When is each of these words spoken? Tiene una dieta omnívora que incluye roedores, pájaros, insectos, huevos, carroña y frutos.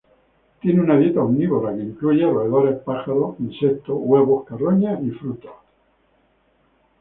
Tiene 0.61 0.81
una 0.81 0.97
dieta 0.97 1.21
omnívora 1.21 1.75
que 1.75 1.83
incluye 1.83 2.25
roedores, 2.25 2.79
pájaros, 2.79 3.35
insectos, 3.39 3.95
huevos, 3.99 4.45
carroña 4.45 4.99
y 4.99 5.11
frutos. 5.11 5.51